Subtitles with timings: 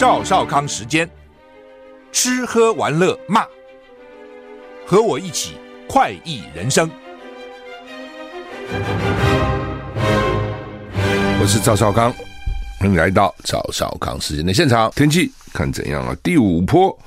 [0.00, 1.06] 赵少康时间，
[2.10, 3.44] 吃喝玩乐骂，
[4.86, 6.90] 和我一起快意人生。
[11.38, 12.10] 我是赵少康，
[12.78, 14.90] 欢迎来到赵少康时间的现场。
[14.92, 16.16] 天气看怎样啊？
[16.22, 16.98] 第五波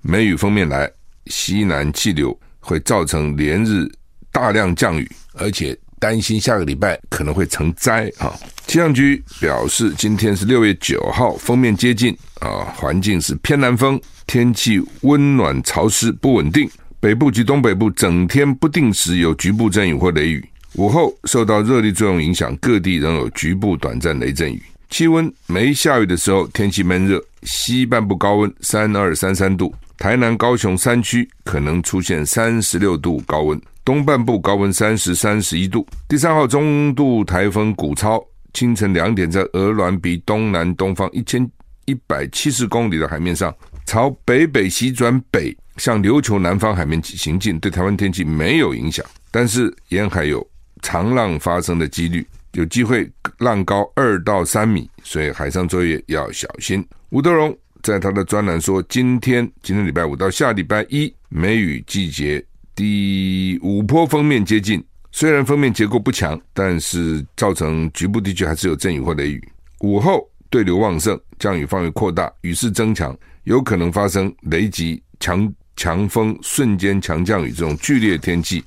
[0.00, 0.90] 梅雨锋面来，
[1.26, 3.86] 西南气流会造成连日
[4.32, 8.34] 大量降雨，而且担心下个礼拜可能会成灾啊。
[8.66, 16.68] 气象局表示，今天是六月九号，封面接近啊，环境是偏南风，天气温暖潮湿不稳定，
[16.98, 20.44] 北部及东北部整天不定时有局部阵雨或雷雨。
[20.76, 24.62] 午后受到热力作用影响，各地仍有局部短暂雷阵雨。
[24.88, 35.86] 气温没下雨的时候，天气闷热，西半部高温三二三三度，台南、高雄山区可能出现三十六度高温，东半部高温三十三十一度。
[36.08, 38.18] 第三号中度台风古超。
[38.54, 41.46] 清晨两点，在鹅銮鼻东南东方一千
[41.84, 49.04] 一百七十公里的海面上，朝北北西转北，向琉球南方海面行进，对台湾天气没有影响。
[49.30, 50.44] 但是沿海有
[50.80, 53.06] 长浪发生的几率，有机会
[53.38, 56.82] 浪高二到三米，所以海上作业要小心。
[57.10, 64.82] 吴德荣在他的专栏说，今天今天礼拜五到下礼拜一，梅雨季节第五波封面接近。
[65.12, 69.52] 虽然封面结构不强，但是造成局部地区还是有阵雨或雷雨。
[69.80, 78.62] 午后对流旺盛，降雨范围扩大，雨势增强，有可能发生雷击、强强风、瞬间强降雨这种剧烈天气，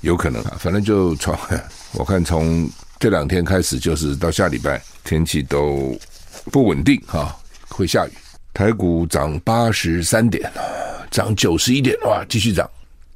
[0.00, 0.56] 有可能啊。
[0.58, 1.36] 反正就从
[1.92, 5.94] 我看从这两天开始，就是到下礼拜天气都
[6.50, 7.36] 不稳定哈，
[7.68, 8.10] 会下雨。
[8.56, 10.50] 台股涨八十三点，
[11.10, 12.66] 涨九十一点，哇，继续涨。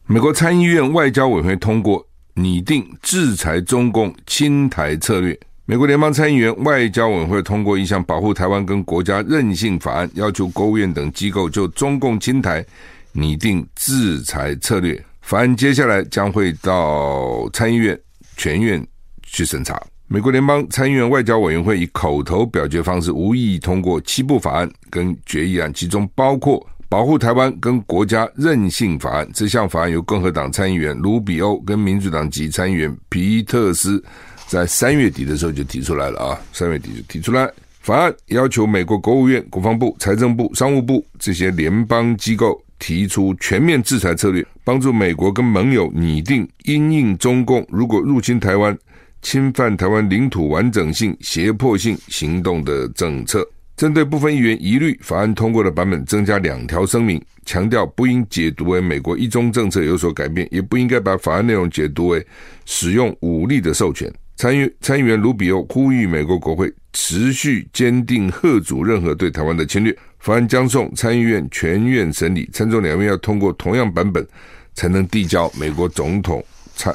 [0.05, 2.07] 美国参议院外交委员会通过。
[2.35, 5.39] 拟定制裁中共亲台策略。
[5.67, 12.65] 美国联邦参议员外交委员会通过一项保护台湾跟国家韧性法案，要求国务院等机构就中共亲台
[13.13, 15.03] 拟定制裁策略。
[15.21, 17.99] 法案接下来将会到参议院
[18.37, 18.87] 全院
[19.25, 19.83] 去审查。
[20.13, 26.67] 美国联邦参议院外交委员会以口头表决方式无异议通过七部法案跟决议案，其中包括。
[26.89, 34.03] 保护台湾跟国家韧性法案，这项法案由共和党参议员卢比欧跟民主党籍参议员皮特斯
[34.49, 37.49] 在三月底的时候就提出来了啊，三月底就提出来。
[37.79, 48.77] 法案要求美国国务院、国防部、财政部、商务部这些联邦机构提出全面制裁策略，帮助美国跟盟友拟定因应中共如果入侵台湾、
[49.23, 53.47] 侵犯台湾领土完整性、胁迫性行动的政策。
[53.77, 62.27] 针对部分议员疑虑，法案通过的版本增加两条声明，强调不应解读为美国一中政策有所改变，也不应该把法案内容解读为
[62.67, 64.13] 使用武力的授权。
[64.37, 69.97] 参议参议员卢比欧呼吁美国国会持续坚定贺阻任何对台湾的侵略。
[70.19, 74.27] 法案将送参议院全院审理，参众两院要通过同样版本
[74.75, 76.45] 才能递交美国总统
[76.75, 76.95] 参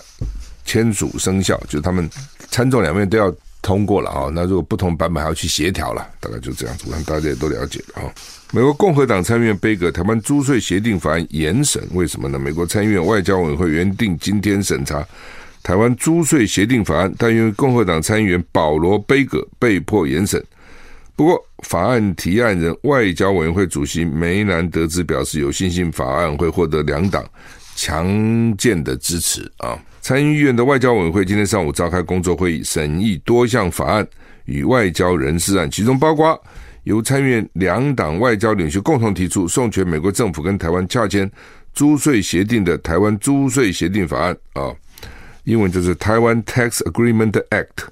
[0.65, 2.09] 签署生效，就是他们
[2.49, 3.33] 参众两院都要。
[3.61, 8.13] 通过了啊，那如果不同版本还要去协调了，大概就这样子，我看大家也都了解了啊。
[8.51, 12.37] 美国共和党参议院杯葛台湾租税协定法案延审，为什么呢？
[12.37, 15.03] 美国参议院外交委员会原定今天审查
[15.63, 20.39] 台湾租税协定法案，但因为共和党参议员保罗杯葛，被迫延审。
[21.15, 27.25] 不过，法案提案人外交委员会主席梅南德兹表示有信心法案会获得两党
[27.75, 29.77] 强健的支持啊。
[30.01, 34.07] 参议院的外交委员会今天上午召开工作会议，审议多项法案
[34.45, 36.39] 与外交人事案，其中包括
[36.83, 41.29] 由参议院两党外交领袖共同提出授权美国政府跟台湾洽签
[41.73, 44.71] 租税协定的台湾租税协定法案啊，
[45.43, 47.87] 英文就是台湾 Tax Agreement Act。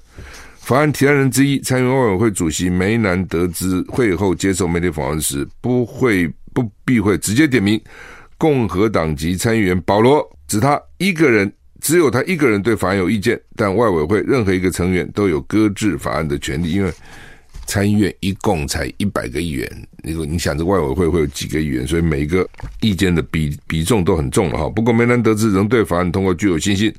[0.60, 7.78] 法案提案人之一，参议院委员会主席梅南得知会后接受媒体访问时，不会不避讳直接点名
[8.44, 11.50] 共和党籍参议员保罗，指他一个人。
[11.80, 16.90] 只有他一个人对法案有意见，但外委会任何一个成员都有搁置法案的权利，因为
[17.66, 22.46] 参议院一共才一百个议员，你你想这外委会会有几个议员，所以每一个
[22.80, 24.68] 意见的比比重都很重了哈。
[24.68, 26.90] 不过梅兰德兹仍对法案通过具有信心，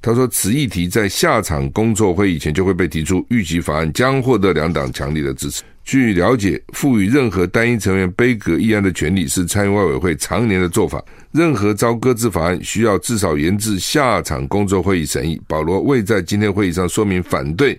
[0.00, 5.62] 他说此议题在下场工作会议前就会被提出，预计法案将获得两党强力的支持。
[5.84, 11.02] 据了解，赋予任何单一成员杯葛议案的权利是参议外委会常年的做法。
[11.32, 15.40] 任何遭搁置法案需要至少延至下场工作会议审议。
[15.46, 17.78] 保罗未在今天会议上说明反对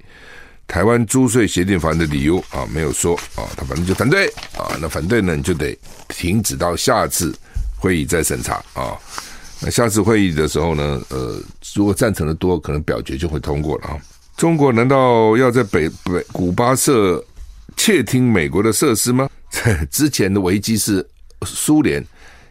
[0.68, 4.28] 台湾租税协定法案的理由啊，没有说啊，他反正就反对
[4.58, 4.76] 啊。
[4.82, 5.76] 那反对呢，你就得
[6.10, 7.34] 停止到下次
[7.78, 8.98] 会议再审查啊。
[9.62, 11.42] 那下次会议的时候呢，呃，
[11.74, 13.98] 如果赞成的多，可能表决就会通过了啊。
[14.36, 17.24] 中国难道要在北北古巴设？
[17.76, 19.30] 窃听美国的设施吗？
[19.92, 21.06] 之前的危机是
[21.46, 22.04] 苏联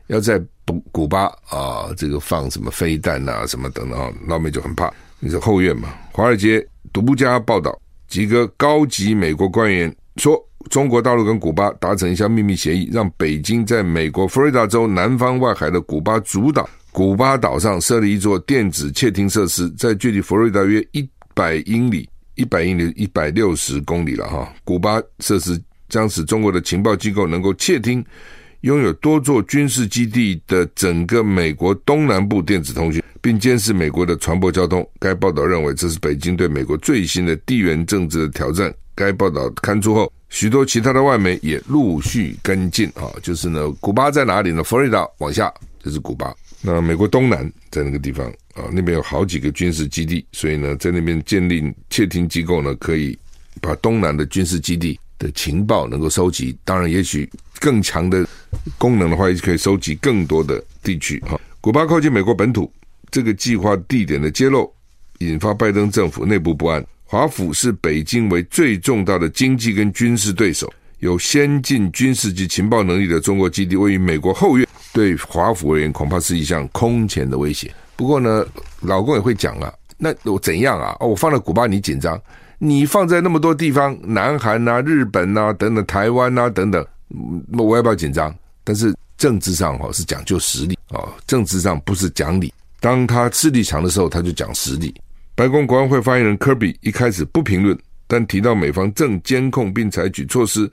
[0.07, 4.93] 要在古古巴啊，这个放什么飞弹啊，什么等等，老美就很怕。
[5.19, 5.93] 你是后院嘛？
[6.13, 7.77] 华尔街独家报道，
[8.09, 10.39] 几个高级美国官员说，
[10.71, 24.53] 中国大陆跟古巴达成一项秘密协议，让北京在美国佛罗里达州南方外海的古巴主岛古巴岛上设立一座电子窃听设施，在距离佛罗里达约一百英里、一百英里、一百六十公里了哈。
[24.65, 28.05] 古巴设施将使中国的情报机构能够窃听
[28.63, 33.03] 拥有多座军事基地的整个美国东南部电子通讯。
[33.23, 34.85] 并监视美国的船舶交通。
[34.99, 38.75] 该报道认为，这是北京对美国最新的地缘政治的挑战。
[38.97, 42.89] 该报道刊出后，许多其他的外媒也陆续跟进。
[42.97, 44.65] 啊，就是呢，古巴在哪里呢？
[44.65, 46.35] 佛罗里达往下就是古巴。
[46.63, 53.19] 那美国东南在那个地方啊，那边有好几个军事基地，所以呢，在那边建立窃听机构呢，可以
[53.61, 56.57] 把东南的军事基地的情报能够收集。
[56.65, 57.29] 当然，也许
[57.59, 58.27] 更强的
[58.79, 61.19] 功能的话，也可以收集更多的地区。
[61.21, 62.73] 哈，古巴靠近美国本土。
[63.11, 64.73] 这个计划地点的揭露，
[65.19, 66.83] 引发拜登政府内部不安。
[67.05, 77.73] 华府是北京为最重大的经济跟军事对手，有先进军事及情报能力的中国基地位于美国后院，对华府而言恐怕是一项空前的威胁。
[77.97, 78.45] 不过呢，
[78.81, 80.97] 老公也会讲啊，那我怎样啊？
[81.01, 82.21] 哦，我放在古巴你紧张，
[82.59, 86.85] 你放在那么多地方，南韩啊、日本啊等等，台湾啊等等，
[87.53, 88.35] 我要不要紧张？
[88.65, 92.53] 但是政治上哈是讲究实力啊，政治上不是讲理。
[92.81, 94.95] 当他势力强的时候，他就讲实力。
[95.35, 100.71] 白宫国安会发言人科比一开始不评论，但提到美方正监控并采取措施，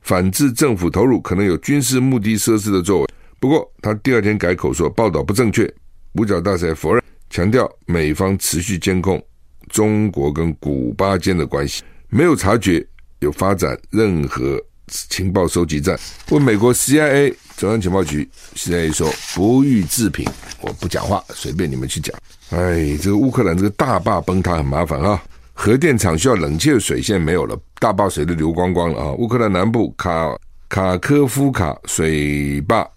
[0.00, 3.08] 反制政府投入可能有军事目的设施的作为。
[3.42, 5.68] 不过，他第二天改口说报道不正确。
[6.12, 9.20] 五角大婶否认，强调美方持续监控
[9.68, 12.86] 中国跟古巴间的关系，没有察觉
[13.18, 15.98] 有发展任何情报收集站。
[16.30, 17.34] 问美国 CIA。
[17.56, 20.24] 中央情报局，CIA 说不予置评，
[20.60, 22.16] 我不讲话，随便你们去讲。
[22.50, 25.20] 哎，这个乌克兰这个大坝崩塌很麻烦啊，
[25.52, 29.12] 核电厂需要冷却水现在没有了，大坝水都流光光了啊。
[29.14, 30.36] 乌克兰南部卡
[30.68, 32.88] 卡科夫卡水坝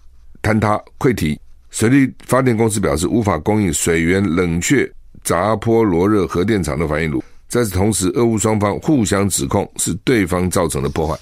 [0.46, 1.36] 坍塌溃堤，
[1.70, 4.88] 水利发电公司表示无法供应水源冷却
[5.24, 7.20] 扎波罗热核电厂的反应炉。
[7.48, 11.18] 在此同时，俄乌双方互相指控是对方造成的破坏。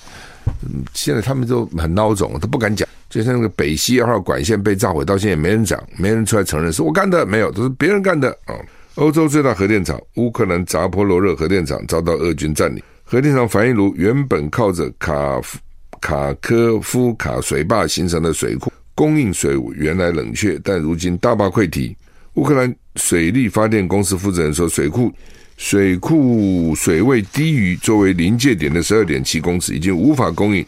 [0.62, 2.86] 嗯，现在他们都很孬种，都不敢讲。
[3.08, 8.54] 就像那个北溪二号管线被炸毁，到现在也没人讲，没人出来承认是我干的，没有，都是别人干的啊。
[8.96, 15.58] 欧洲最大核电厂乌克兰扎波罗热核电厂遭到俄军占领，核电厂反应炉原本靠着卡夫
[16.02, 21.96] 卡科夫卡水坝形成的水库供应水源来冷却，但如今大坝溃堤，
[22.34, 25.12] 乌克兰水利发电公司负责人说，水库
[25.56, 30.64] 水库水位低于作为临界点的十二点七公尺，已经无法供应。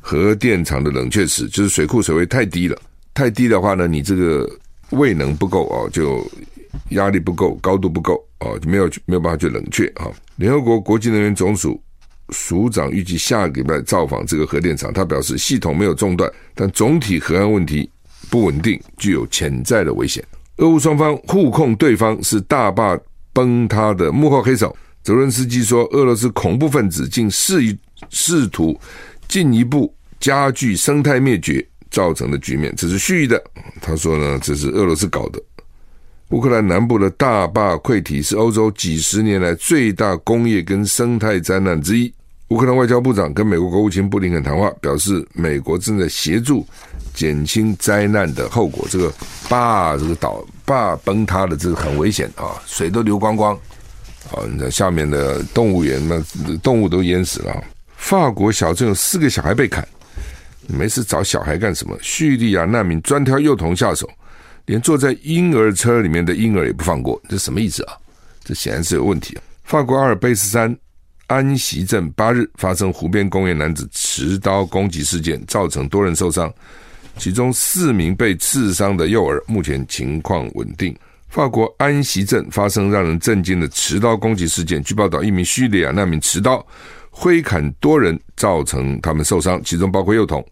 [0.00, 2.80] 核电厂的冷却池就是水库水位太低了，
[3.12, 4.48] 太低的话呢，你这个
[4.90, 6.26] 位能不够哦，就
[6.90, 10.06] 压力不够，高度不够哦，就没有没有办法去冷却啊。
[10.36, 11.78] 联合国国际能源总署
[12.30, 17.90] 署长预计下个礼拜造访这个核电厂，他表示系统没有中断，但总体核安问题
[18.30, 20.24] 不稳定，具有潜在的危险。
[20.56, 22.98] 俄乌双方互控对方是大坝
[23.32, 27.78] 崩塌的幕后黑手，泽伦斯基说，俄罗斯恐怖分子竟试一
[28.10, 28.78] 试图
[29.28, 29.94] 进一步。
[30.20, 33.40] 加剧生态灭绝造成的局面，这是蓄意的。
[33.80, 35.40] 他说呢，这是俄罗斯搞的。
[36.30, 42.12] 乌克兰南部的大坝溃堤是欧洲几十年来最大工业跟生态灾难之一。
[42.48, 46.66] 乌克兰外交部长跟美国国务卿布林肯谈话，表示美国正在协助
[47.14, 48.86] 减轻灾难的后果。
[48.90, 49.10] 这个
[49.48, 53.54] 坝这个岛坝崩塌的，这个很危险啊，水都流光光
[54.30, 54.44] 啊！
[54.50, 56.22] 你看下面的动物园，那
[56.58, 57.64] 动物都淹死了。
[57.96, 59.86] 法国小镇有四个小孩被砍。
[60.66, 61.96] 没事找小孩干什么？
[62.02, 64.06] 叙利亚难民专挑幼童下手，
[64.68, 67.96] 连坐在婴儿车里面的婴儿也不放过，这什么意思啊？
[68.44, 69.42] 这显然是有问题啊！
[69.64, 70.76] 法国阿尔卑斯山
[71.26, 76.52] 安息镇八日发生湖边公园男子持刀攻击事件，造成多人受伤，
[77.16, 80.94] 其中四名被刺伤的幼儿目前情况稳定。
[81.30, 86.64] 法国安息镇发生让人震惊的持刀攻击事件，据报道，一名叙利亚难民持刀。
[87.10, 90.44] 挥砍多人，造成他们受伤，其中包括幼童。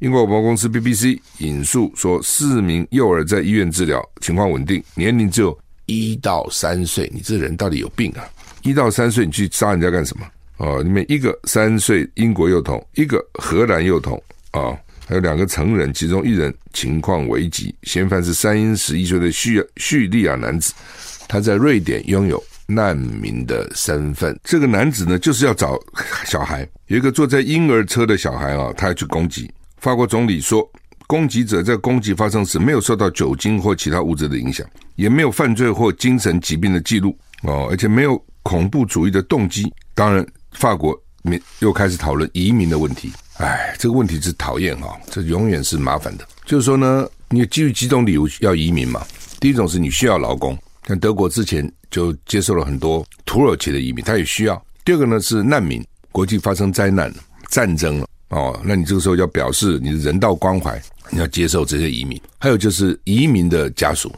[0.00, 7.10] 英国广播公司 BBC 引述说，四名幼儿在医院治疗，情况稳定，年龄只有一到三岁。
[7.12, 8.24] 你这人到底有病啊！
[8.62, 10.26] 一到三岁，你去杀人家干什么？
[10.56, 14.16] 哦，里面一个三岁英国幼童，一个荷兰幼童，
[14.52, 14.74] 啊、
[15.06, 17.74] 还有两个成人，其中一人情况危急。
[17.82, 20.72] 嫌犯是三英十一岁的叙叙利亚男子，
[21.28, 24.38] 他在瑞典拥有难民的身份。
[24.44, 25.78] 这个男子呢，就是要找
[26.24, 26.66] 小孩。
[26.86, 29.50] 有一个坐在婴儿车的小孩啊，他要去攻击。
[29.80, 30.68] 法国总理说，
[31.06, 39.72] 攻击者在攻击发生时没有受到酒精或其他物质的影响，也没有犯罪或精神疾病的记录哦，而且没有恐怖主义的动机。
[39.94, 40.98] 当然，法国
[41.60, 43.10] 又开始讨论移民的问题。
[43.38, 46.28] 哎，这个问题是讨厌哈，这永远是麻烦的。
[46.44, 49.02] 就是说呢，你基于几种理由要移民嘛。
[49.40, 50.56] 第一种是你需要劳工，
[50.86, 54.62] 像德国之前就接受了很多土耳其的移民，他也需要。
[54.84, 55.82] 第二个呢是难民，
[56.12, 57.10] 国际发生灾难、
[57.48, 62.20] 战争了哦，那你这个时候要表示你的人道关怀，你要接受这些移民。
[62.38, 64.12] 还有就是移民的家属，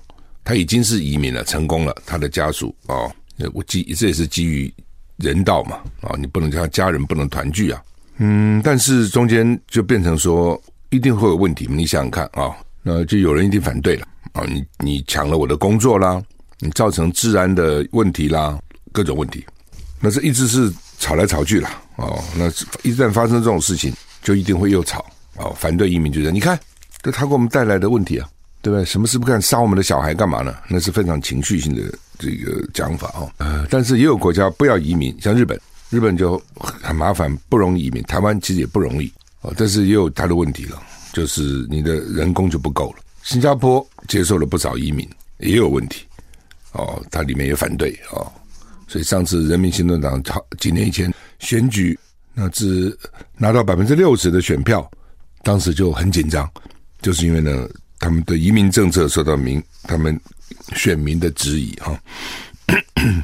[0.44, 3.10] 他已经是移民了，成功了，他的家属哦，
[3.52, 4.72] 我基这也是基于
[5.16, 7.82] 人道嘛啊、你不能叫他家人不能团聚啊，
[8.18, 14.06] 嗯，但是中间就变成说一定会有问题，你想想看啊、那就有人一定反对了。
[14.32, 16.22] 啊，你你抢了我的工作啦，
[16.58, 18.58] 你造成治安的问题啦，
[18.90, 19.44] 各种问题，
[20.00, 21.68] 那这一直是吵来吵去了。
[21.96, 22.46] 哦，那
[22.88, 23.92] 一旦发生这种事情，
[24.22, 25.04] 就一定会又吵
[25.36, 25.52] 哦。
[25.58, 26.58] 反对移民就是，你看，
[27.02, 28.28] 这他给我们带来的问题啊，
[28.62, 28.84] 对不对？
[28.84, 30.54] 什么事不干，杀我们的小孩干嘛呢？
[30.68, 31.82] 那是非常情绪性的
[32.18, 33.30] 这个讲法哦。
[33.38, 38.00] 呃，但是也有国家不要移民，像日本，日本就很麻烦，不容易移民。
[38.04, 40.80] 台湾其实也不容易哦，但是也有他的问题了，
[41.12, 42.98] 就是你的人工就不够了。
[43.24, 46.04] 新加坡接受了不少移民，也有问题
[46.72, 48.32] 哦，它里面也反对哦，
[48.88, 51.98] 所以上次人民行动党好几年以前选举，
[52.34, 52.96] 那只
[53.36, 54.90] 拿到百分之六十的选票，
[55.42, 56.50] 当时就很紧张，
[57.00, 60.18] 就是因为呢，他们的移民政策受到民他们
[60.74, 61.98] 选民的质疑哈。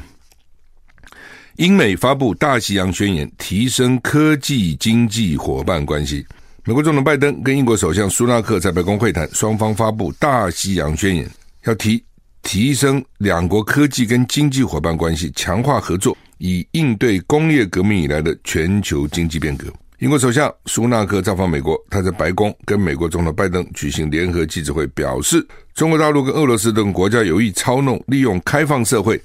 [1.57, 6.25] 英美发布大西洋宣言，提升科技经济伙伴关系。
[6.63, 11.29] 美国总统拜登跟英国首相苏纳克在白宫会谈，双方发布大西洋宣言，
[11.65, 12.01] 要提
[12.41, 19.71] 提升两国科技跟经济伙伴关系，强化合作，以应对工业革命以来的全球经济变革。
[19.99, 29.21] 英国首相苏纳克造访美国，他在白宫跟美国总统拜登举行联合记者会，表示中国大陆跟俄罗斯等国家有意操弄、利用开放社会，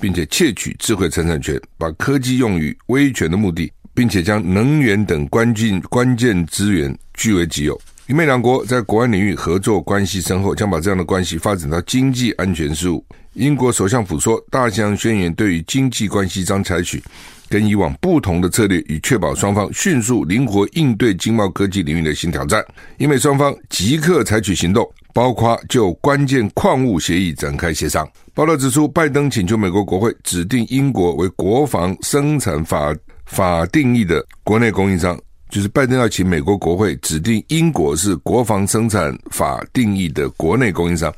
[0.00, 3.70] 并且窃取智慧财产权，把科技用于威权的目的。
[3.94, 7.78] 并且将能源等关键关键资源据为己有。
[8.08, 13.04] 英美两国在国安领域合作关系深厚，将把这样的关系发展到经济安全事务。
[13.34, 17.00] 英国首相府说，大西洋宣言对于经济关系将采取
[17.48, 22.62] 跟以往不同的策略，以确保双方迅速灵活应对经贸科技领域的新挑战。
[22.98, 28.06] 英美双方即刻采取行动，包括就关键矿物协议展开协商。
[28.34, 32.92] 报道指出，拜登请求美国国会指定英国为国防生产法。
[33.24, 35.18] 法定义的国内供应商，
[35.52, 41.12] 就是拜登要请美国国会指定英国是国防生产法定义的国内供应商，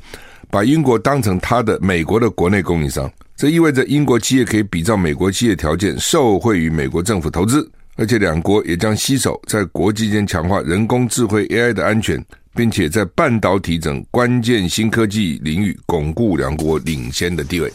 [0.49, 3.09] 把英国当成他的美国的国内供应商。
[3.37, 7.65] 这意味着英国企业可以比照美国企业条件，受惠于美国政府投资，
[7.95, 12.21] 而且两国也将携手在国际间强化人工智慧 AI 的安全，
[12.53, 17.71] 并且在半导体等关键新科技领域巩固两国领先的地位。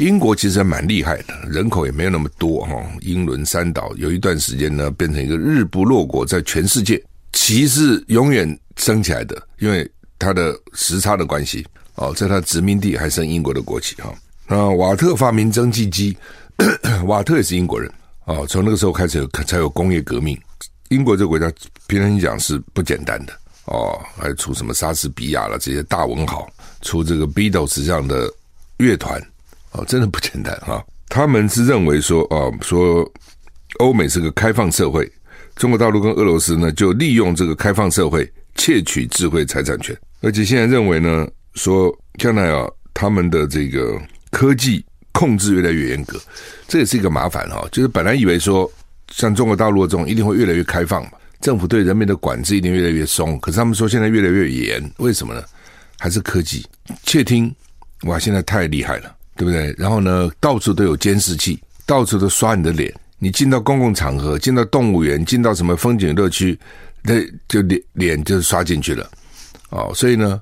[0.00, 2.74] 英国其实还蛮厉害的，人口也没有那么多哈。
[3.02, 7.00] 英伦三岛有一段时间呢，变成一个日不落国，在全世界
[7.34, 9.88] 旗是永远升起来的，因为
[10.18, 11.66] 它的时差的关系
[11.96, 14.10] 哦，在它殖民地还升英国的国旗哈。
[14.48, 16.16] 那瓦特发明蒸汽机，
[17.04, 17.92] 瓦特也是英国人
[18.24, 18.46] 哦。
[18.48, 20.38] 从那个时候开始才有工业革命。
[20.88, 21.52] 英国这个国家
[21.86, 23.34] 平常讲是不简单的
[23.66, 28.32] 哦，还出什么莎士比亚了这些大文豪，出这个 Beatles 这样的
[28.78, 29.22] 乐团。
[29.72, 30.84] 哦，真的不简单哈！
[31.08, 33.08] 他们是认为说，哦，说
[33.78, 35.10] 欧美是个开放社会，
[35.56, 44.00] 中国大陆跟俄罗斯呢，就利用这个开放社会窃取智慧财产权，而且现在认为呢，说将来啊，他们的这个
[44.30, 46.20] 科技控制越来越严格，
[46.66, 47.66] 这也是一个麻烦哈。
[47.70, 48.70] 就是本来以为说，
[49.12, 55.42] 像中国大陆这种一定会越来越开放嘛，政府对人民的管制一定越来越松，可是他们说现在越来越严，为什么呢？
[55.98, 56.66] 还是科技
[57.04, 57.54] 窃听，
[58.02, 59.16] 哇，现在太厉害了。
[59.40, 59.74] 对不对？
[59.78, 62.94] 然后呢，到处都有监视器，到处都刷你的脸。
[63.18, 66.58] 你进到公共场合，进到动物园，进到什么风景乐区，
[67.02, 67.14] 那
[67.48, 69.10] 就脸脸就刷进去了。
[69.70, 70.38] 哦，所以呢，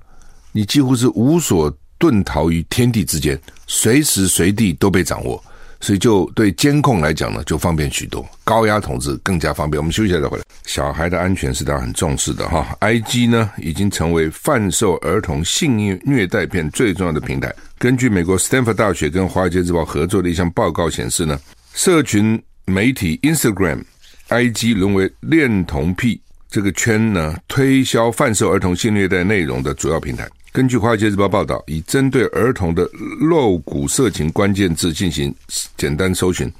[0.50, 5.40] 你几乎是无所遁逃于天地之间，随时随地都被掌握。
[5.80, 9.80] 所以，就对监控来讲呢，就方便许多，高压统治更加方便。
[9.80, 10.44] 我们休息一下再回来。
[10.64, 12.76] 小孩的安全是大家很重视的哈。
[12.80, 17.54] IG 呢，已经成为贩售儿童性虐虐待片最重要的平台。
[17.78, 21.38] 根据美国斯坦福大学跟华尔街日报合作的一项报告显示呢，
[21.74, 23.82] 社群媒体 Instagram、
[24.28, 26.20] IG 沦为恋童癖
[26.50, 30.28] 这个圈呢推销贩售儿童性虐待内容的主要平台。
[30.58, 32.84] 根据《华尔街日报》报道，以针对儿童的
[33.20, 35.32] 露骨色情关键字进行
[35.76, 36.52] 简单搜寻，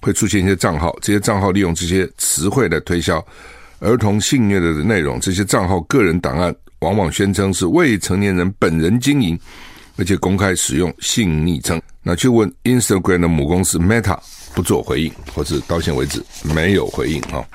[0.00, 3.22] 会出现一些账号，这些账号利用这些词汇来推销
[3.80, 5.20] 儿童性虐的内容。
[5.20, 9.38] 这些账号个人档案往往宣称是未成年人本人经营，
[9.98, 11.78] 而且公开使用性昵称。
[12.02, 14.18] 那去问 Instagram 的母公司 Meta
[14.54, 17.46] 不做回应，或是到现为止没有回应哈。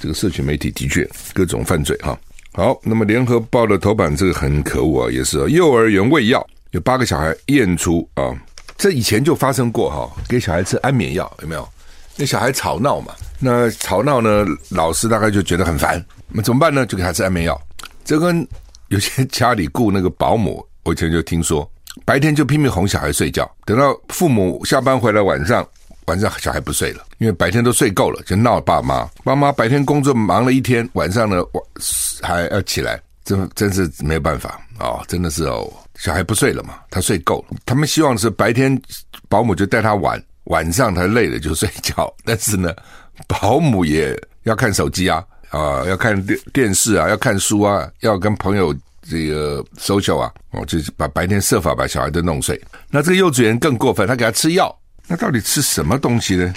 [0.00, 2.18] 这个社群媒体的确各种犯罪哈。
[2.56, 8.30] 好，那么联合报的头版这个很可恶啊，也是幼儿园喂药，有八个小孩验出啊，
[8.78, 11.68] 这以前就发生过哈，给小孩吃安眠药有没有？
[12.14, 16.86] 那小孩吵闹嘛，那吵闹呢，老师大概就觉得很烦，那怎么办呢？
[16.86, 17.60] 就给他吃安眠药。
[18.04, 18.46] 这跟
[18.86, 21.68] 有些家里雇那个保姆，我以前就听说，
[22.04, 25.66] 白天就拼命哄小孩睡觉，等到父母下班回来晚上。
[26.06, 29.08] 晚上小孩不睡了，因为白天都睡够了，就闹爸妈。
[29.22, 31.42] 爸妈白天工作忙了一天，晚上呢
[32.22, 37.56] 还要起来，真真是没有办法哦，真的是哦，小孩不睡了嘛，他睡够了。
[37.64, 38.80] 他们希望是白天
[39.28, 42.12] 保姆就带他玩，晚上他累了就睡觉。
[42.24, 42.74] 但是呢，
[43.26, 48.74] 保姆也要看手机啊，啊，要看电电视啊，要看书啊，要跟朋友
[49.08, 52.60] 这个 social 啊，哦，就把白天设法把小孩都弄睡。
[52.90, 54.76] 那这个幼稚园更过分，他给他吃药。
[55.06, 56.52] 那到底吃什么东西呢？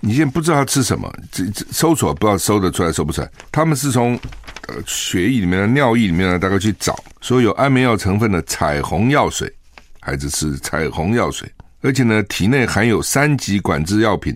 [0.00, 3.30] 你现在不知道他吃什么，这这搜索不知道搜得出来搜不出来。
[3.52, 4.18] 他们是从
[4.66, 9.52] 呃血液里面的尿液里面呢，大概去找，说有安眠药成分的彩虹药水，
[10.00, 11.48] 孩子吃彩虹药水，
[11.80, 14.34] 而且呢体内含有三级管制药品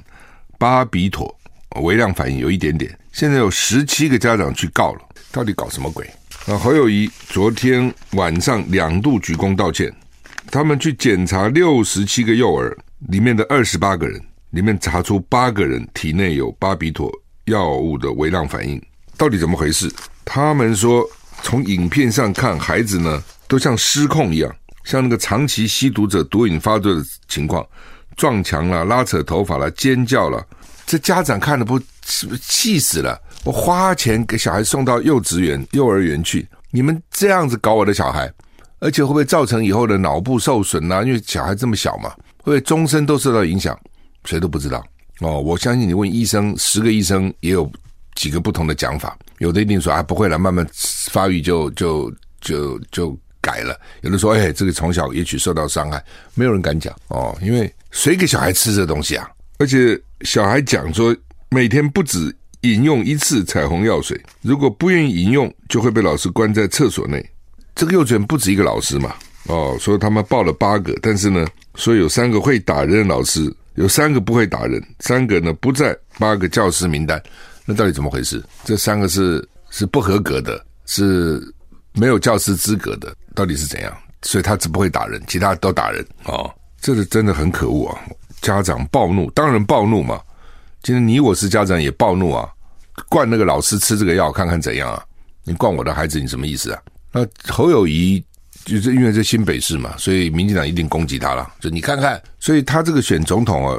[0.59, 1.37] 巴比妥，
[1.83, 2.97] 微量反应有一点点。
[3.13, 5.01] 现在有十七个家长去告了，
[5.33, 6.09] 到底搞什么鬼？
[6.47, 9.93] 啊，侯友谊昨天晚上两度鞠躬道歉，
[10.51, 12.77] 他们去检查六十七个幼儿。
[12.99, 17.13] 里面的二十八个人，里面查出八个人体内有巴比妥
[17.45, 18.83] 药物的微量反应，
[19.19, 19.93] 到底怎么回事？
[20.25, 21.07] 他们说，
[21.43, 27.65] 从影片上看，孩子呢都像失控一样，像那个长期吸毒者毒瘾发作的情况，
[28.17, 30.45] 撞墙了、拉扯头发了、尖叫了。
[30.87, 31.79] 这家长看了不
[32.41, 33.21] 气死了？
[33.45, 38.33] 我花钱给小孩送到幼稚园、幼儿园去，你们这样子搞我的小孩，
[38.81, 41.05] 而且会不会造成以后的脑部受损呢？
[41.05, 42.11] 因为小孩这么小嘛。
[42.51, 43.79] 会终身都受到影响，
[44.25, 44.85] 谁都不知道
[45.21, 45.41] 哦。
[45.41, 47.71] 我相信你问医生，十个医生也有
[48.15, 49.17] 几个不同的讲法。
[49.39, 50.67] 有的一定说啊，不会了，慢慢
[51.11, 53.79] 发育就就就就改了。
[54.01, 56.03] 有的说，哎，这个从小也许受到伤害，
[56.35, 57.37] 没有人敢讲哦。
[57.43, 59.29] 因为谁给小孩吃这东西啊？
[59.59, 61.15] 而且小孩讲说，
[61.51, 67.25] 每天不止饮用一次彩虹药水，如果不愿意饮用，就会被老师关在厕所内。
[67.75, 69.15] 这个幼稚园不止一个老师嘛。
[69.49, 77.23] 哦，所以他们报了八个，但是呢，说有三个会打人的老师，有三个不会打人，三个呢不在八个教师名单，
[77.65, 78.43] 那到底怎么回事？
[78.65, 81.41] 这三个是是不合格的，是
[81.93, 83.97] 没有教师资格的，到底是怎样？
[84.23, 88.01] 所以他只不会打人，其他都打人哦，这是真的很可恶啊！
[88.41, 90.21] 家长暴怒，当然暴怒嘛。
[90.83, 92.49] 今天你我是家长也暴怒啊，
[93.09, 95.05] 灌那个老师吃这个药，看看怎样啊？
[95.45, 96.81] 你灌我的孩子，你什么意思啊？
[97.13, 98.25] 那侯友宜。
[98.67, 101.49] 就是因为在新北市嘛，所以民进党一定攻击他了。
[101.61, 103.79] 就你看看，所以他这个选总统啊，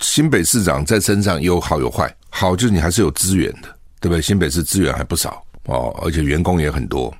[0.00, 2.14] 新北市长在身上有好有坏。
[2.28, 3.68] 好就是你还是有资源的，
[3.98, 4.20] 对不对？
[4.20, 7.12] 新北市资源还不少哦，而且员工也很多。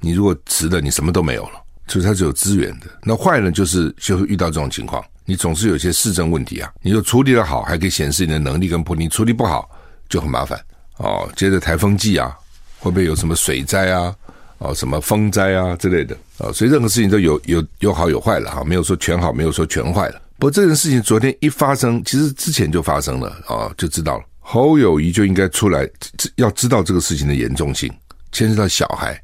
[0.00, 1.52] 你如果辞了，你什么都没有了。
[1.88, 2.86] 所以他是有资源的。
[3.02, 6.70] 那坏呢，就是就会遇到这种情况，你总是有些市政问题啊。
[6.82, 9.68] 你就处理得好，还可以显示你的能力跟魄力；处理不好，
[10.08, 10.56] 就很麻烦
[10.98, 11.28] 哦。
[11.34, 12.36] 接着台风季啊，
[12.78, 14.14] 会不会有什么水灾啊？
[14.60, 20.20] 哦，什么风灾啊之类的啊，所以任何事情都有有有好有坏了哈，没有说全好，没有说全坏了。
[20.38, 24.24] 不过这件事情昨天一发生，其实之前就发生了啊，就知道了。
[24.38, 25.88] 侯友谊就应该出来，
[26.36, 27.90] 要知道这个事情的严重性，
[28.32, 29.18] 牵涉到小孩，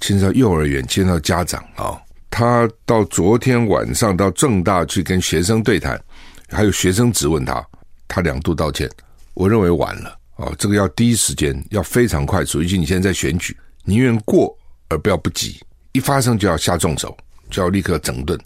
[0.00, 2.00] 牵涉到幼儿园，牵涉到家长啊。
[2.30, 6.00] 他到昨天晚上到正大去跟学生对谈，
[6.48, 7.64] 还有学生质问他，
[8.06, 8.88] 他两度道歉。
[9.34, 14.56] 我认为晚了啊，这个要第一时间，要非常快速，尤其你现在在选举，宁愿过。
[14.90, 15.58] 而不要不急，
[15.92, 17.16] 一发生就要下重手，
[17.48, 18.38] 就要立刻整顿，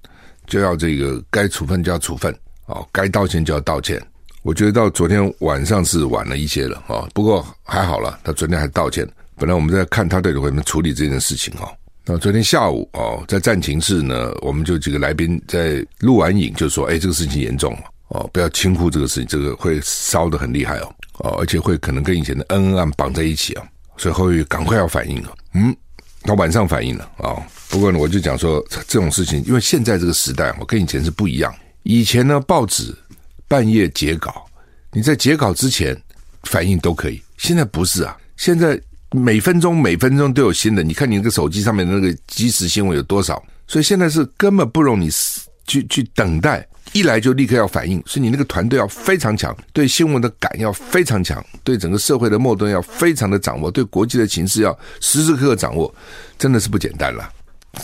[0.47, 2.33] 就要这个该处分就要处分，
[2.67, 4.01] 哦，该道歉就要道歉。
[4.43, 9.09] 我觉得到昨天晚上是晚了一些了，哦，不过还好了，他昨天还道歉。
[9.37, 11.67] 本来我们在看他到底会怎么处理这件事情，哦，
[12.05, 23.65] 那昨天下午哦，在战情室呢，我们就几个来宾在录完影就说，哎，这个事情严重了，哦，不要轻忽这个事情，这个会烧得很厉害哦，哦，而且会可能跟以前的恩恩案绑在一起啊，
[23.97, 25.75] 所以后赶快要反应啊，嗯。
[26.25, 27.37] 他晚上反应了啊，
[27.69, 31.55] 不过呢，我就讲说这种事情，因为现在这个时代，我跟以前是不一样。
[31.83, 32.95] 以前呢，报纸
[33.47, 34.47] 半夜截稿，
[34.91, 35.97] 你在截稿之前
[36.45, 38.17] 反应都可以，现在不是啊。
[38.37, 40.83] 现在每分钟每分钟都有新的。
[40.83, 43.41] 你看你那个手机上面那个即时新闻有多少？
[43.67, 45.09] 所以现在是根本不容你
[45.67, 48.03] 去去等待，一来就立刻要反应。
[48.07, 55.95] 所以你那个团队要非常强，对新闻的感要非常强，对整个社会的末端要非常的掌握，对国际的形势要时时刻刻掌握，
[56.39, 57.29] 真的是不简单了。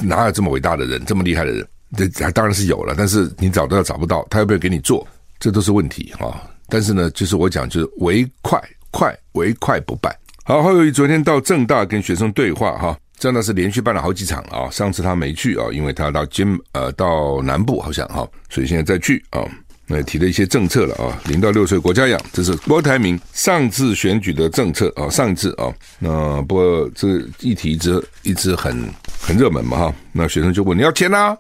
[0.01, 1.69] 哪有这么伟大的人，这么厉害的人？
[1.97, 5.05] 这当然是有了，但是你找都要找不到，他要不要给你做，
[5.41, 6.49] 这都是问题啊。
[6.69, 10.17] 但是呢，就是我讲，就是唯快快唯快不败。
[10.45, 14.69] 好，侯友宜昨天到正大跟学生对话哈，真的是连续办了好几场啊。
[14.71, 19.45] 上次他没去啊，因为他到金呃到南部好像哈，所以现在再去啊。
[19.87, 25.67] 那提了一些政策了啊，零到六岁国家养，这是郭台铭上次选举的政策啊，上一次啊。
[25.99, 28.89] 那不过这个议题一直一直很
[29.21, 29.95] 很热门嘛哈。
[30.13, 31.37] 那学生就问你要钱啊？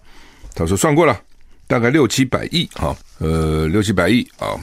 [0.55, 1.17] 他说算过了，
[1.69, 4.59] 大概六七百亿哈，呃六七百亿啊。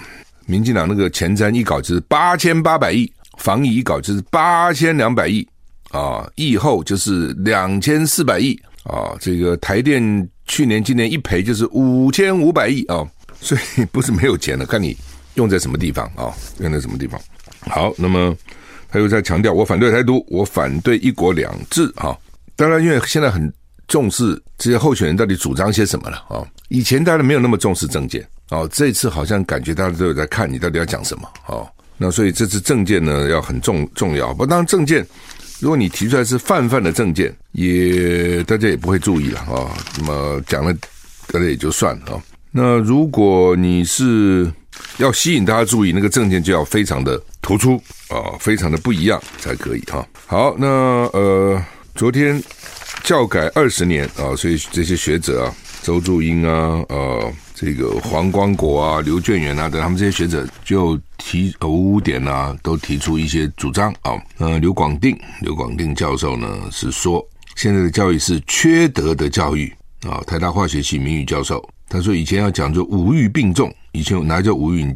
[0.46, 5.48] 民进党那个前瞻一稿就是八千八百亿，防疫一稿就是八千两百亿
[5.92, 9.16] 啊，疫后就是两千四百亿啊。
[9.20, 13.06] 这个台电去年今年一赔就是五千五百亿啊。
[13.40, 14.98] 所以 不是没有钱了，看你
[15.36, 16.34] 用在什么地方啊？
[16.60, 17.22] 用在什么地方？
[17.62, 18.36] 好，那么
[18.90, 22.18] 他又在强调，我反对台独，我反对一国两制啊。
[22.56, 23.54] 当然，因为现在很
[23.88, 26.44] 重视这些候选人到底主张些什么了啊。
[26.70, 28.28] 以前大家没有那么重视政见。
[28.50, 31.62] 啊，这次好像感觉大家都有在看你到底要讲什么啊。
[31.98, 34.34] 那所以这次政见呢要很重重要。
[34.34, 35.06] 不，当然政见，
[35.60, 40.74] 如果你提出来是泛泛的政见，也大家也不会注意了啊、那么讲了，
[41.28, 44.52] 大家也就算了啊、那如果你是
[44.98, 50.68] 要吸引大家注意，那个政见就要非常的突出啊、非常的不一样才可以哈、好，那
[51.14, 51.62] 呃，
[51.96, 52.42] 昨天
[53.04, 55.56] 教改二十年啊、所以这些学者啊，
[55.88, 57.34] 周祝英啊，呃。
[57.60, 64.14] 这个黄光国啊、刘卷元啊等他们这些学者就提五五点啊，都提出一些主张啊。
[64.38, 69.74] 呃，刘广定，刘广定教授呢是说，现在的教育是缺德的教育
[70.04, 70.22] 啊。
[70.28, 74.84] 台大化学系名誉教授他说，以前要讲究五育并重，以前哪叫五育？
[74.84, 74.96] 你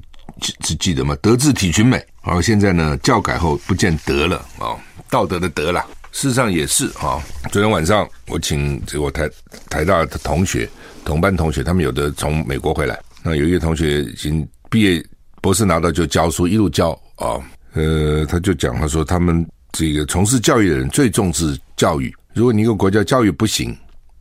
[0.59, 1.15] 只记得吗？
[1.21, 1.97] 德智体群美。
[2.23, 4.77] 然后现在呢，教改后不见德了啊，
[5.09, 5.83] 道德的德了。
[6.11, 7.21] 事实上也是啊。
[7.51, 9.29] 昨天晚上我请这我台
[9.69, 10.69] 台大的同学。
[11.03, 15.03] 同班同学，他们有的从美国回来，那有一个同学已经毕业，
[15.41, 17.41] 博士拿到就教书，一路教啊。
[17.73, 22.15] 呃，他就讲，他说他们这个从事教育的人最重视教育。
[22.35, 23.75] 如果你一个国家教育不行，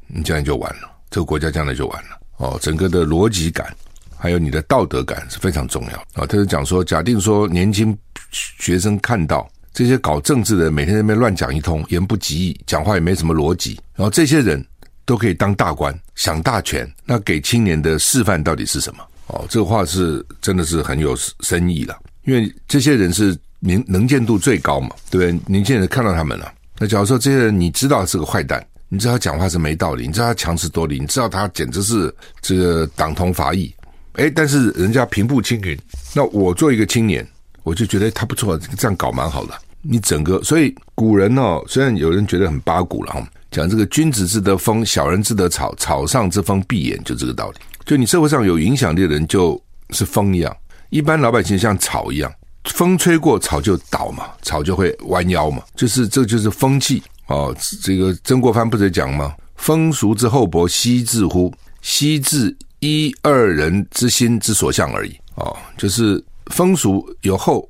[0.06, 2.18] 你将来就完了，这个国家将来就完了。
[2.38, 3.76] 哦，整个的逻辑感，
[4.16, 6.26] 还有你的道德感是非常重要啊。
[6.26, 7.96] 他就讲说，假定说年轻
[8.32, 14.64] 学生看到这些搞政治的每天在那边乱讲一通，言不及义，讲话也没什么逻辑，然后这些人。
[15.06, 19.02] 都可以当大官，享大权，那给青年的示范到底是什么？
[19.26, 25.52] 哦，这个话是真的是很有深意了，因为这些人是能能见度最高嘛，对不对？
[25.52, 26.52] 年轻人看到他们了。
[26.78, 33.74] 那假如说这些人你知道是个坏蛋，你知道他讲话是没道理，你知道他强词夺理，你知道他简直是这个党同伐异，
[34.12, 35.76] 诶，但是人家平步青云，
[36.14, 37.26] 那我做一个青年，
[37.70, 39.54] 我就觉得他不错，这样搞蛮好的。
[39.80, 43.24] 你整个，所以古人哦，虽然有人觉得很八股了哈。
[43.52, 47.58] 讲这个君子之德风，小人之德草，草上之风必偃，就这个道理。
[47.86, 50.52] 就你社会上有影响力的人，就是风一样；
[50.88, 52.32] 一般老百姓像草一样，
[52.64, 55.62] 风吹过草就倒嘛，草就会弯腰嘛。
[55.76, 57.54] 就是这就是风气哦。
[57.82, 59.32] 这个曾国藩不是讲吗？
[59.54, 61.54] 风俗之厚薄，悉自乎？
[61.82, 65.16] 悉自一二人之心之所向而已。
[65.36, 67.68] 哦，就是风俗有厚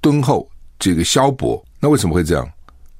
[0.00, 2.46] 敦厚，这个削薄，那为什么会这样？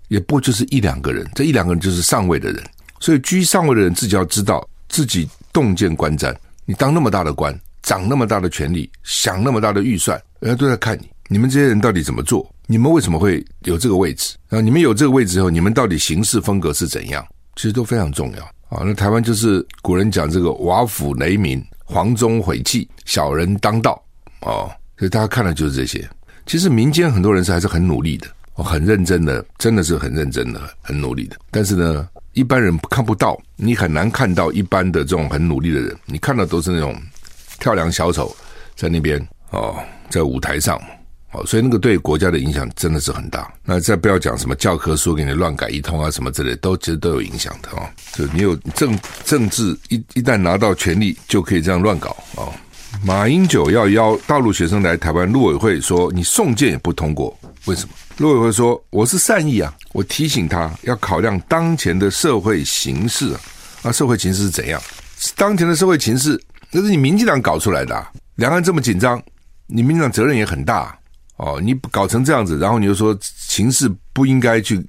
[0.09, 2.63] 也不就是一两个人，这一两个人就是上位的人，
[3.01, 6.35] 所以居上位的人自己要知道自己洞见观瞻。
[6.65, 11.09] 你当那么大的官，掌那么大的权力，想那么大的预算，人家都在看你。
[11.29, 12.49] 你们这些人到底怎么做？
[12.67, 14.37] 你们为什么会有这个位置？
[14.49, 17.27] 然后你们有这个位置以后，你们到底行事风格是怎样？
[17.57, 18.85] 其实都非常重要啊。
[18.85, 24.01] 那台湾就是古人讲这个瓦釜雷鸣，黄钟毁弃，小人当道
[24.41, 24.71] 啊。
[24.99, 26.09] 所以大家看的就是这些。
[26.47, 28.27] 其实民间很多人是还是很努力的。
[28.55, 31.37] 我很认真的，真的是很认真的，很努力的。
[31.51, 35.95] 但是呢，一般人看不到，你很难看到一般的这种很努力的人。
[36.07, 36.97] 你看到都是那种
[37.61, 38.35] 跳梁小丑
[38.75, 39.77] 在那边哦，
[40.09, 40.81] 在舞台上
[41.33, 43.53] 哦，所以那个对国家的影响真的是很大。
[43.63, 47.87] 那再不要讲什么教科书给你乱改一通啊，什么之类，都其实都有影响的哦。
[48.15, 52.51] 就你有政政治一一旦拿到权力，就可以这样乱搞哦。
[53.05, 57.95] 马英九要邀大陆学生来台湾，陆委会说你送件也不通过，为什么？
[58.19, 63.41] 陆委会说：“我是善意啊，我提醒他要考量当前的社会形势啊，
[63.83, 64.81] 啊，社会形势是怎样？
[65.37, 68.11] 当前的社会形势，那是你民进党搞出来的啊。
[68.37, 69.23] 两岸这么紧张，
[69.67, 70.99] 你民进党责任也很大
[71.37, 71.61] 哦。
[71.63, 74.83] 你搞成这样子，然后你又说形势不应该去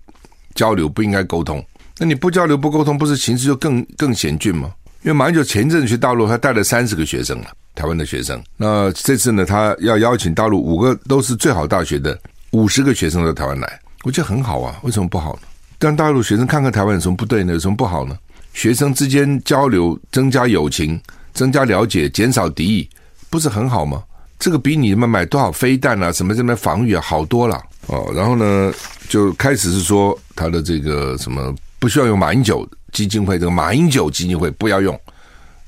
[0.55, 1.63] 交流，不应该沟通。
[1.97, 4.71] 那你不交流不沟通，不是形势就更更险峻吗？
[5.03, 7.47] 因为马英九前阵子去大陆，他带了三十个学生了，
[7.77, 8.43] 台湾的学生。
[8.57, 12.19] 那这次呢，他要邀请大陆五个都是最好大学的
[12.51, 14.79] 五十个学生到台湾来，我觉得很好啊。
[14.81, 15.41] 为什么不好呢？
[15.79, 17.53] 让大陆学生看看台湾有什么不对呢？
[17.53, 18.17] 有什么不好呢？
[18.53, 20.99] 学生之间交流，增加友情，
[21.35, 22.89] 增加了解，减少敌意，
[23.29, 24.03] 不是很好吗？
[24.39, 28.11] 这个比你们买多少飞弹啊，什么什么防御啊，好多了哦。
[28.15, 28.73] 然后呢，
[29.07, 34.99] 就开始是说他的这个什么不需要用马英九基金会，这个马英九基金会不要用。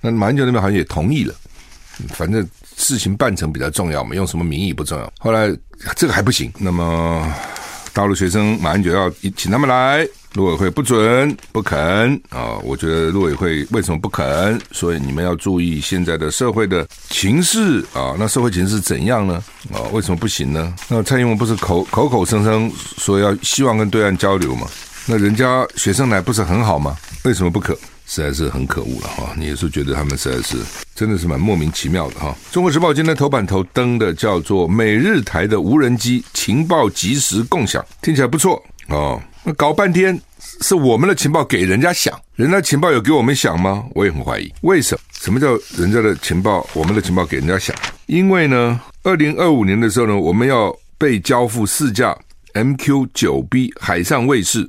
[0.02, 1.34] 那马英九那边好像也同意了，
[2.10, 5.14] 反正事情办成比较重要嘛，用什么名义不重要。
[5.20, 5.56] 后来
[5.96, 7.34] 这个还不行，那么。
[7.92, 11.78] 大陆学生马英九要请他们来，陆委会不准不肯
[12.30, 12.56] 啊！
[12.64, 14.62] 我觉得陆委会为什么不肯？
[14.72, 18.16] 所以你们要注意现在的社会的情势啊！
[18.18, 19.44] 那社会情势怎样呢？
[19.74, 20.74] 啊，为什么不行呢？
[20.88, 24.68] 那蔡英文不是口口口声声说要希望跟对岸交流吗？
[25.08, 26.96] 那人家学生来不是很好吗？
[27.24, 27.78] 为什么不可？
[28.12, 29.36] 实在是很可恶了哈！
[29.38, 30.58] 你也是觉得他们实在是
[30.96, 32.36] 真的是蛮莫名其妙的哈。
[32.52, 39.22] 中国时报今天头版头登的叫做“美日台的无人机情报即时共享”，听起来不错哦。
[39.44, 40.20] 那搞半天
[40.62, 43.86] 是我们的情报给人家响，人家情报有给我们响吗？
[43.94, 44.52] 我也很怀疑。
[44.62, 45.02] 为什么？
[45.14, 46.68] 什么叫人家的情报？
[46.74, 47.76] 我们的情报给人家响？
[48.08, 52.18] 因为呢，二零二五年的时候呢，我们要被交付四架
[52.56, 54.68] MQ 九 B 海上卫士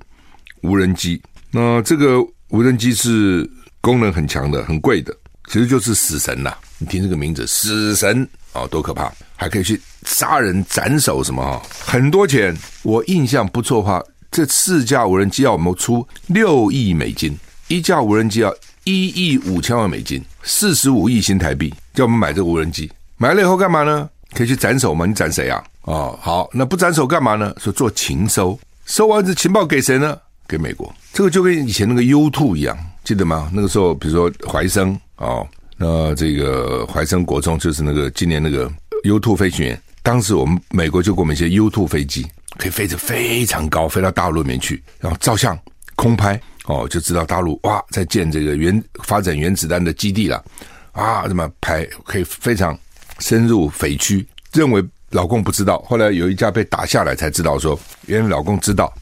[0.61, 1.23] 无人机。
[1.51, 2.23] 那这个。
[2.51, 3.49] 无人机是
[3.81, 5.15] 功能很强的，很贵的，
[5.47, 6.53] 其实就是死神呐！
[6.79, 9.11] 你听这个名字，死神啊，多可怕！
[9.37, 12.57] 还可以去杀人、斩首什么啊，很多钱。
[12.83, 22.91] 我印象不错的话，这四架无人机要我们出六亿美金，一架无人机要一亿五千万美金，四十五亿新台币，叫我们买这个无人机。
[23.17, 24.11] 买了以后干嘛呢？
[24.35, 25.07] 可以去斩首吗？
[25.07, 25.63] 你斩谁啊？
[25.83, 27.55] 哦，好，那不斩首干嘛呢？
[27.59, 30.19] 说做情收，收完这情报给谁呢？
[30.51, 33.49] 给美国，这个就跟以前那个 U two 一样，记得吗？
[33.55, 38.69] 那个时候，比如说怀生哦，那这个怀生国中就是那个今年那个
[39.05, 42.27] U two 飞行员，当时我们美国就给我们一些 U two 飞机，
[42.59, 45.57] 可以飞得非常高，飞到大陆里面去，然后照相、
[45.95, 50.45] 空拍哦，就知道大陆哇在建这个原发展原子弹的基地了
[50.91, 52.77] 啊，这么拍可以非常
[53.21, 58.93] 深入匪区，认为老共不知道，后来有一架被打下来才知道说，原来老共知道。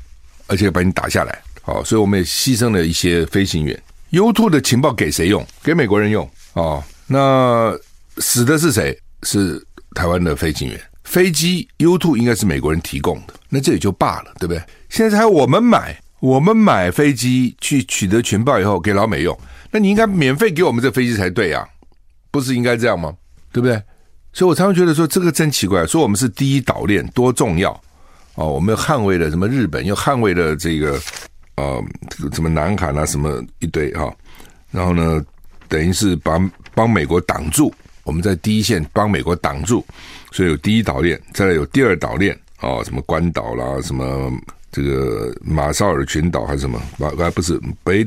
[0.48, 3.80] 而且把你打下来，好，所以我们也牺牲了一些飞行员。
[4.10, 5.46] U two 的情报给谁用？
[5.62, 6.82] 给美国人用哦。
[7.06, 7.72] 那
[8.16, 8.98] 死的是谁？
[9.22, 10.80] 是台湾的飞行员。
[11.04, 14.62] 飞机 U two 应该是美国人提供的，那这也就罢了，对不对？
[14.88, 19.38] 现在还我们买，我们买飞机去取得情报以后给老美用，
[19.70, 21.66] 那你应该免费给我们这飞机才对呀，
[22.30, 23.14] 不是应该这样吗？
[23.52, 23.82] 对不对？
[24.32, 27.78] 所以我常常觉得说这个真奇怪，说我们是第一岛链多重要。
[28.38, 30.96] 哦，我们又捍卫了什么日本，又捍卫了这个，
[31.56, 34.14] 呃，这个什么南韩啊，什么一堆哈、
[34.70, 35.20] 然后呢，
[35.66, 37.74] 等于是帮帮美国挡住，
[38.04, 39.84] 我们在第一线帮美国挡住，
[40.30, 44.32] 所以有第一岛链，再来有第二岛链，哦，什么关岛啦，什么
[44.70, 48.06] 这个马绍尔群岛还是什么，马不是北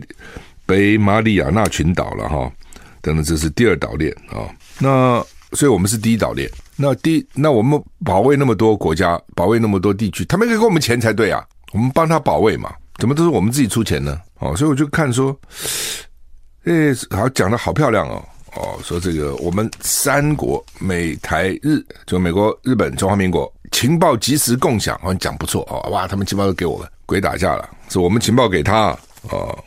[0.66, 2.50] 北马里亚纳群岛了哈、
[3.02, 4.48] 等等，这是第二岛链啊、
[4.80, 6.50] 那所以我们是第一岛链。
[6.82, 11.46] 那第那我们保卫那么多国家，保卫那么多地区，他们应该给我们钱才对啊！
[11.74, 14.20] 我们帮他保卫嘛，怎么都是我们自己出钱呢？
[14.40, 15.34] 哦，所以我就看说，
[16.66, 28.98] 诶，好讲的好漂亮哦哦，说这个我们三国美台日，就美国、日本、中华民国情报及时共享，好像讲不错哦，哇，他们情报都给我们，鬼打架了，是我们情报给他
[29.30, 29.58] 哦，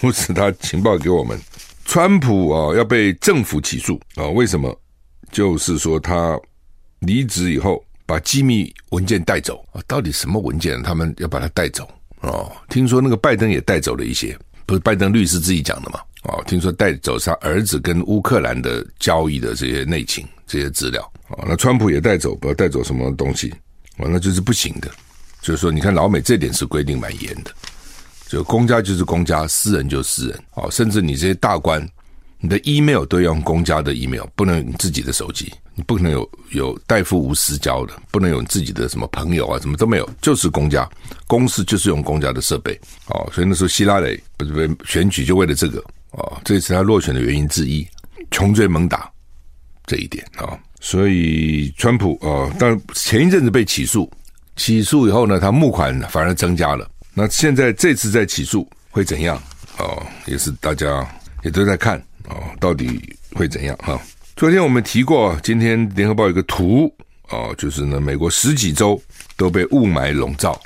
[0.00, 1.40] 不是他情报给我们。
[1.86, 4.26] 川普啊要被政府起诉啊？
[4.26, 4.76] 为什么？
[5.30, 6.38] 就是说他。
[7.06, 9.82] 离职以后，把机密文件带走啊？
[9.86, 10.82] 到底什么文件？
[10.82, 11.88] 他们要把它带走
[12.20, 12.50] 哦。
[12.68, 16.00] 听说那个拜登也带走了一些，不是拜登律师自己讲的嘛？
[16.24, 21.44] 哦，听说带走他儿子跟乌克兰的交易的这些内情、这些资料啊。
[21.46, 23.50] 那川普也带走，不知道带走什么东西
[23.98, 24.08] 啊？
[24.08, 24.90] 那就是不行的。
[25.42, 27.52] 就是说，你看老美这点是规定蛮严的，
[28.26, 30.70] 就公家就是公家，私人就是私人哦。
[30.70, 31.86] 甚至你这些大官，
[32.38, 35.52] 你的 email 都要用公家的 email，不能用自己的手机。
[35.76, 40.88] 你不可能有有代付无私交的，不能有自己的什么朋友啊，什么都没有，就是公家
[41.26, 43.28] 公司就是用公家的设备哦。
[43.32, 45.82] 所以那时候希拉里不是被选举就为了这个
[46.12, 47.86] 哦，这也是他落选的原因之一，
[48.30, 49.10] 穷追猛打
[49.84, 50.58] 这一点啊、哦。
[50.80, 54.08] 所以川普、哦，但前一阵子被起诉，
[54.54, 56.88] 起诉以后呢，他募款反而增加了。
[57.14, 59.42] 那现在这次再起诉会怎样？
[59.78, 61.04] 哦，也是大家
[61.42, 63.94] 也都在看哦，到底会怎样哈？
[63.94, 64.00] 哦
[64.36, 66.92] 昨天我们提过，今天联合报有个图
[67.30, 69.00] 哦，就是呢，美国十几州
[69.36, 70.60] 都被雾霾笼罩，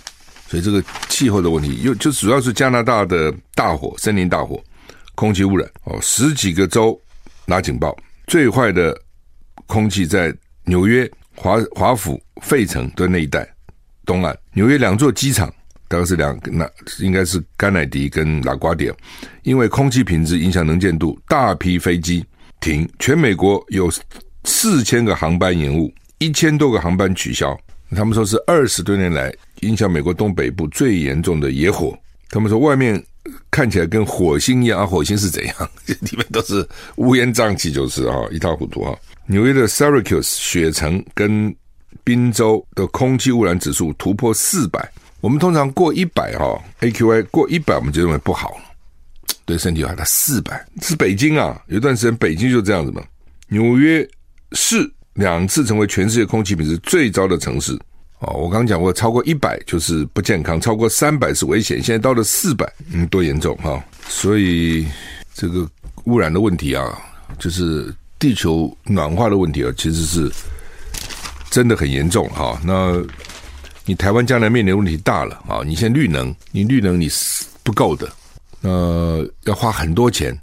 [0.48, 4.59] 所以这个气候的问题，又就主要是加拿大的大火、森林大火、
[5.14, 6.98] 空气污染哦，十几个州
[7.44, 7.94] 拉警报，
[8.26, 8.98] 最坏的
[9.66, 13.46] 空气在纽约、华华府、费城的那一带
[14.07, 15.52] 东岸，纽约两座机场。
[15.90, 18.92] 大概是两，那应该是甘乃迪跟拉瓜迪，
[19.42, 22.22] 因为空气品质影响能见度，大批飞机
[22.61, 23.90] 停，全美国有
[24.44, 27.59] 四千个航班延误，一千多个航班取消。
[27.90, 31.97] 他们说是二十多年来影响美国东北部最严重的野火。
[32.31, 33.03] 他们说外面
[33.51, 35.55] 看起来跟火星一样啊，火星是怎样？
[35.87, 36.66] 里面都是
[36.97, 38.94] 乌烟瘴气，就是啊，一塌糊涂啊。
[39.27, 41.55] 纽约的 Syracuse 雪城跟
[42.05, 44.90] 宾州的空气污染指数突破四百。
[45.21, 48.57] 我们通常过一百哈，AQI 过一百，我们就认为不好，
[49.48, 49.96] 对身体有害。
[49.96, 53.02] 它四百是北京啊，有段时间北京就这样子嘛。
[53.48, 54.06] 纽约
[54.52, 57.72] 市两次成为全世界空气品质最糟的城市
[58.18, 58.34] 哦。
[58.34, 61.82] 我刚刚讲过，超过一百就是不健康，超过三百是危险。
[61.82, 63.82] 现在到了四百，嗯，多严重哈！
[64.06, 64.87] 所以
[65.34, 65.66] 这个
[66.04, 67.00] 污染的问题啊，
[67.38, 70.30] 就是地球暖化的问题啊，其实是
[71.50, 72.61] 真的很严重哈。
[72.62, 73.02] 那。
[73.84, 75.62] 你台湾将来面临问题大了啊！
[75.64, 78.06] 你现在绿能，你绿能你是不够的，
[78.62, 80.37] 呃，要花很多钱，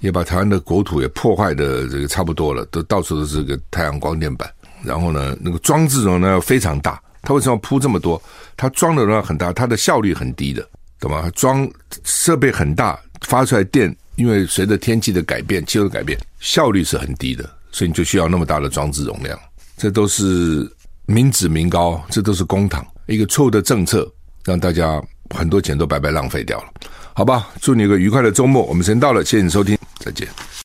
[0.00, 4.50] 也把台湾的国土也破坏的这个差不多了，都到处都是个太阳光电板。
[4.82, 8.20] 然后呢，那个装置容量非常大，它为什么要铺这么多？
[8.56, 10.66] 它装的容量很大，它的效率很低的，
[11.00, 11.30] 懂吗？
[11.34, 11.68] 装
[12.04, 19.38] 设备很大，发出来电，因为随着天气的改变、气候的改变，效率是很低的，所以你就需要那么大的装置容量，
[19.76, 20.70] 这都是。
[21.06, 24.10] 民脂民膏，这都是公帑，一个错误的政策，
[24.42, 24.98] 让大家
[25.36, 26.72] 很多钱都白白浪费掉了，
[27.16, 27.48] 好吧？
[27.60, 30.28] 祝你一个愉快的周末，我们先到了，谢谢你收听，再见。